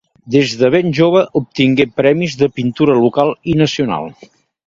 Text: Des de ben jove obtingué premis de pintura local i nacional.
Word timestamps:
Des 0.35 0.53
de 0.59 0.69
ben 0.75 0.87
jove 0.99 1.21
obtingué 1.41 1.85
premis 2.01 2.37
de 2.41 2.49
pintura 2.57 2.97
local 3.03 3.33
i 3.53 3.57
nacional. 3.63 4.13